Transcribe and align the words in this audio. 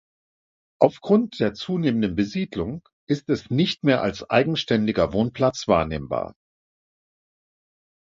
Aufgrund 0.81 1.39
der 1.39 1.53
zunehmenden 1.53 2.15
Besiedlung 2.15 2.81
ist 3.07 3.29
es 3.29 3.51
nicht 3.51 3.83
mehr 3.83 4.01
als 4.01 4.27
eigenständiger 4.27 5.13
Wohnplatz 5.13 5.67
wahrnehmbar. 5.67 6.33